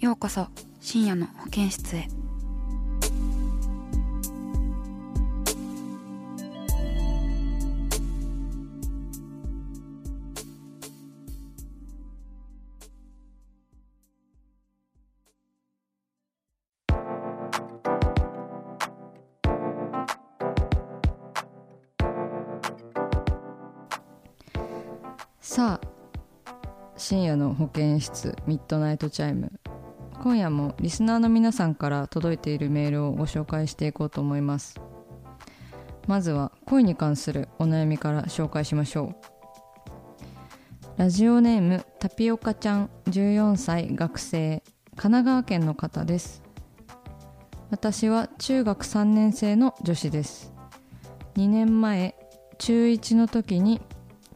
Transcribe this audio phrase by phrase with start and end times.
[0.00, 0.48] ようこそ
[0.80, 2.08] 深夜の保健室へ。
[25.42, 25.90] さあ。
[26.96, 29.59] 深夜の保健室ミッドナイトチャイム。
[30.22, 34.78] 今夜もリスナーの皆さんから届いているメールをご紹介していこうと思います。
[36.06, 39.14] まずは恋に関するお悩みから紹介しましょう。
[40.98, 46.42] ラジオネームタピオカちゃん14歳学生神奈川県の方です。
[47.70, 50.52] 私は中学3年生の女子です。
[51.36, 52.14] 2年前
[52.58, 53.80] 中1の時に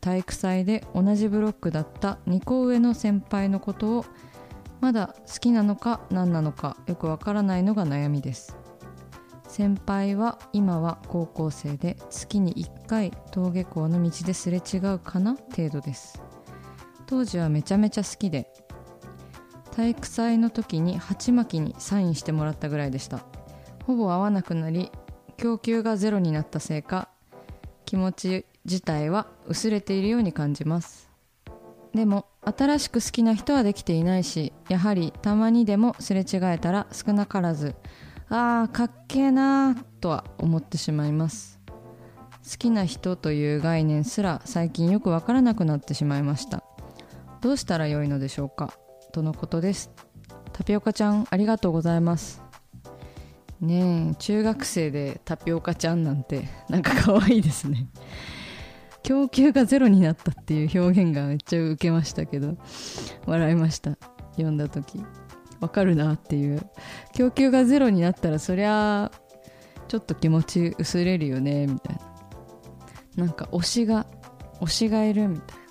[0.00, 4.06] 体育祭で同じブロックだった2個上の先輩のことを
[4.84, 8.54] まだ好きなのか何なのかよくわからないのが悩みです。
[9.48, 15.36] 先輩は今は高校生で月に1回登下校の道ですれ違うかな？
[15.36, 16.22] 程度です。
[17.06, 18.52] 当時はめちゃめちゃ好きで
[19.70, 23.24] 体育祭の時に鉢巻きにサインしてもらったぐらいでした。
[23.86, 24.92] ほぼ会わなくなり
[25.38, 27.08] 供給がゼロになったせいか
[27.86, 31.08] 気持ち自体は薄れているように感じます。
[31.94, 37.74] でも新しく好きな人はできていないしやはりたまにでもすれ違えたら少なからず
[38.28, 41.60] あーかっけえなーとは思ってしまいます。
[42.50, 46.62] 好きな人という概念すら最近よくわからなくなってしまいました。
[47.40, 48.74] どうしたらよいのでしょうか？
[49.12, 49.90] とのことです。
[50.52, 52.42] タピオカちゃんありがとうございます。
[53.60, 57.88] ねえ中学生でタピオカちゃんなんてなんか可愛いですね。
[59.04, 62.56] 供給がゼロになったっていう表現がめっちゃ受けましたけど
[63.26, 63.96] 笑いました。
[64.32, 65.00] 読んだ時。
[65.60, 66.66] わかるなっていう。
[67.14, 69.12] 供給がゼロになったらそりゃ
[69.88, 71.96] ちょっと気持ち薄れるよねみたい
[73.16, 73.26] な。
[73.26, 74.06] なんか推しが
[74.60, 75.64] 推しがいるみたいな。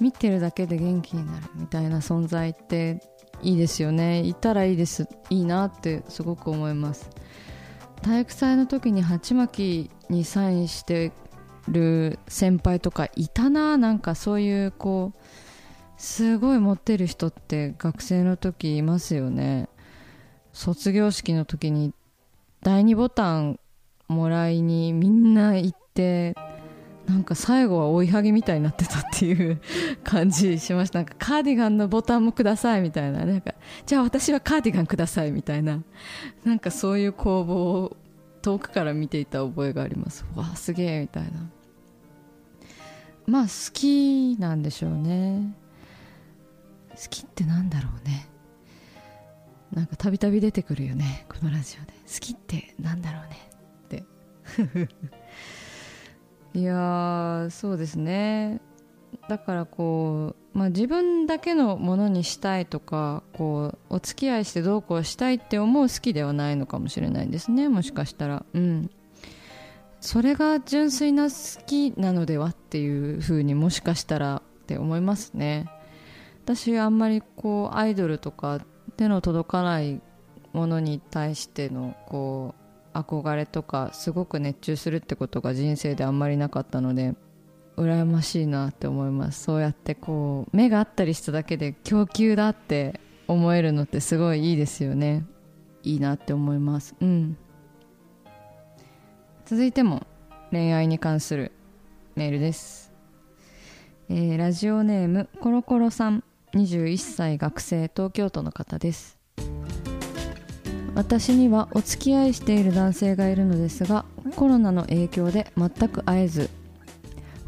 [0.00, 3.02] 見てるだけで元気になるみたいな存在って
[3.42, 4.20] いいですよね。
[4.20, 5.06] いたらいいです。
[5.28, 7.10] いいなってすごく思います。
[8.00, 11.12] 体育祭の時に鉢巻きにサインして
[11.68, 15.20] る先輩とかいたななんかそういうこう
[15.96, 19.68] すごい持ってる人って学生の時いますよね。
[20.52, 21.92] 卒業式の時に
[22.62, 23.60] 第2ボタン
[24.08, 26.34] もらいにみんな行って
[27.06, 29.60] なんか最後は追いはぎみたいになってたっていう
[30.04, 31.00] 感じしました。
[31.00, 33.24] なんかカーディガンのボタンもくださいみたいな。
[33.24, 33.54] なんか
[33.84, 35.82] じゃあ私はカーディガンくださいみたいな。
[36.44, 37.96] なんかそういう攻防
[38.42, 40.24] 遠くから見ていた覚えがあります。
[40.34, 41.50] わあすげえみたいな。
[43.26, 45.54] まあ好きなんでしょうね。
[46.90, 48.28] 好きってなんだろうね。
[49.72, 51.92] なんかたびたび出てくるよねこのラジオで。
[51.92, 53.50] 好きってなんだろうね。
[53.84, 54.04] って。
[56.58, 58.60] いやーそうですね。
[59.28, 68.44] だからこう、まあ、自分だけのものにしたいとかこうお付き合いしてどうこうしたいって思う好きではないのかもしれないですねもしかしたら。
[68.52, 68.90] うん。
[70.00, 75.66] それが純粋な好きなのではっていうふうにもしかしたらって思いますね。
[76.44, 78.64] 私あんまりこうアイドルとか
[78.96, 80.00] 手の届かない
[80.52, 82.54] ものに対してのこ
[82.94, 87.14] う憧れとかすごく熱中するってことが人生であんまりなかったので
[87.80, 89.44] 羨ましいなって思います。
[89.44, 95.24] そうやってこう目があったりしただけで供給だって思えるのってすごいいいですよね。
[95.82, 96.94] いいなって思います。
[97.00, 97.36] うん。
[99.46, 100.06] 続いても
[100.50, 101.52] 恋愛に関する
[102.14, 102.92] メールです、
[104.08, 106.24] えーラジオネームコロコロさん。
[106.54, 109.18] 21歳学生東京都の方です。
[110.96, 114.04] 私にはお付き合いしている男性がいるのですが
[114.34, 116.50] コロナの影響で全く会えず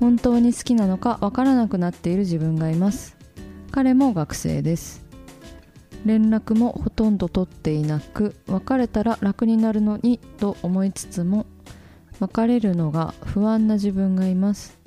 [0.00, 3.16] 本当に好きなのかわからなくなっている自分がいます。
[3.70, 5.04] 彼も学生です。
[6.06, 11.44] 連絡もほとんど取っていなく別れたら楽になるのにと思いつつも
[12.18, 14.78] 別れるのが不安な自分がいます。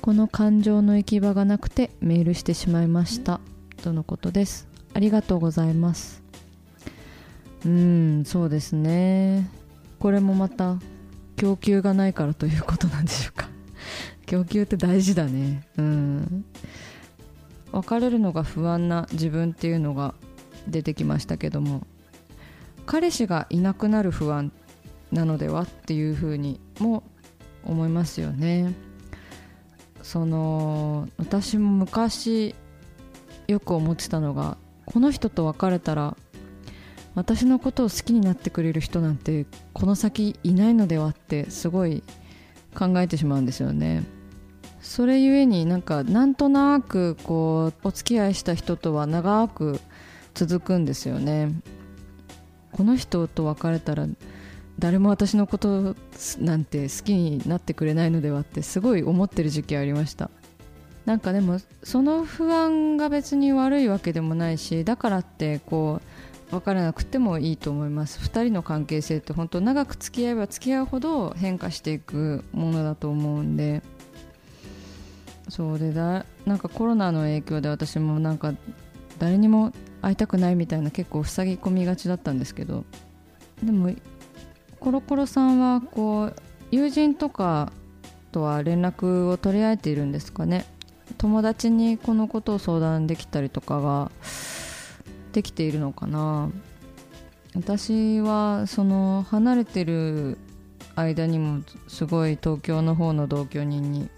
[0.00, 3.40] この感情の行き場がなくてメールしてしまいました。
[3.82, 4.68] とのことです。
[4.94, 6.22] ありがとうございます。
[7.64, 9.50] うんそうですね。
[9.98, 10.78] これもまた
[11.34, 13.45] 供給がないからということなんでしょうか。
[14.26, 15.66] 供給って大事だね。
[15.78, 16.44] うん。
[17.72, 20.14] 別れるのが不安な自分っていうのが
[20.68, 21.86] 出てきましたけども
[22.86, 24.52] 彼氏がいなくなる不安
[25.12, 27.02] なのではっていうふうにも
[27.64, 28.74] 思いますよね。
[30.02, 32.54] その私も昔
[33.48, 36.16] よく思ってたのがこの人と別れたら
[37.16, 42.04] 私のことを好きになってくれる人なんてこの先いないのではってすごい
[42.72, 44.04] 考えてしまうんですよね。
[44.86, 49.80] それゆえになんかなんとなくこうお付き合いした人とは長く
[50.32, 51.50] 続くんですよね。
[52.70, 54.06] この人と別れたら
[54.78, 55.96] 誰も私のこと
[56.38, 60.30] なんて好きになってくれないのではってすごい思ってる時期ありました。
[61.04, 66.00] なんかでもその不安が別に悪いわけでもないしだからってこ
[66.48, 68.20] う分からなくてもいいと思います。
[68.20, 73.82] 2人の関係性って本当長く付き合えば付き合うほど変化していくものだと思うんで。
[75.48, 78.54] そうでだなんかコロナの影響で私もなんか
[79.18, 79.72] 誰にも
[80.02, 82.84] 会いたくないみたいな結構塞ぎ込みがちだったんですけど
[83.62, 83.90] でも
[84.80, 86.36] コロコロさんはこう
[86.70, 87.72] 友人とか
[88.32, 90.66] とは連絡を取り合えているんですかね？
[91.18, 94.10] 友達にこのことを相談できたりとかが
[95.32, 96.50] できているのかな？
[97.54, 100.36] 私はその離れてる
[100.96, 104.10] 間にもすごい東京の方の同居人に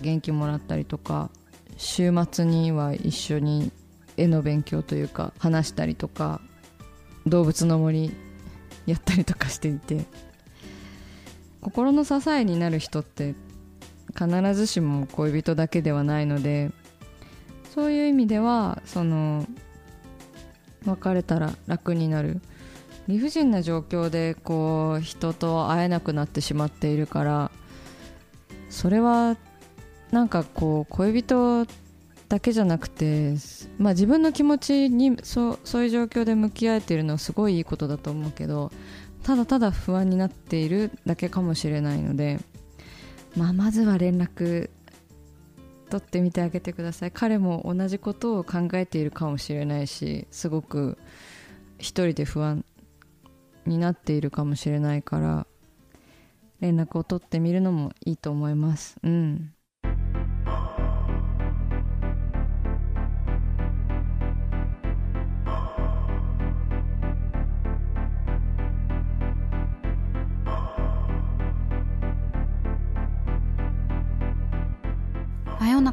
[0.00, 1.30] 元気もらったりとか
[1.76, 3.70] 週末には一緒に
[4.16, 6.40] 絵の勉強というか話したりとか
[7.26, 8.12] 動物の森
[8.86, 10.04] やったりとかしていて
[11.60, 13.34] 心の支えになる人って
[14.16, 16.70] 必ずしも恋人だけではないので
[17.74, 19.46] そういう意味ではその
[20.86, 22.40] 別れたら楽になる
[23.06, 27.50] 理不尽な状況でこう人と会えなくなってしまっているから
[28.70, 29.36] それは
[30.10, 31.66] なんかこう恋人
[32.28, 33.34] だけじゃなくて、
[33.78, 38.70] まあ、自分の気持ちにそそういう状況で向き合えているのはすごいいいことだと思うけど
[39.24, 42.38] ただただ不安になっているだけかもしれないので、
[43.36, 44.70] まあ、まずは連絡
[45.90, 47.10] 取ってみてあげてください。
[47.10, 50.98] 彼も同じことを考えているかもしれないしすごく
[51.78, 52.64] 一人で不安
[53.66, 55.46] になっているかもしれないから
[56.60, 58.98] 連絡を取ってみるのもいいと思います。
[59.02, 59.52] うん。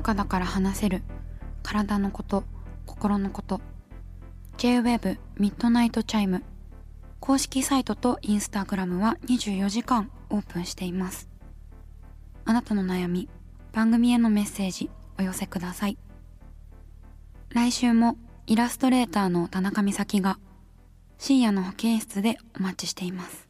[0.08, 1.02] 真夜中だから話せる
[1.64, 2.46] 体のこと
[2.86, 3.60] 心のこと
[4.58, 6.44] J-WAVE ミッドナイトチャイム
[7.20, 11.28] 公式サイトとインスタグラムは24時間オープンしています
[12.46, 13.28] あなたの悩み
[13.74, 15.98] 番組へのメッセージお寄せください
[17.50, 20.40] 来週もイラストレーターの田中美咲が
[21.18, 23.50] 深夜の保健室でお待ちしています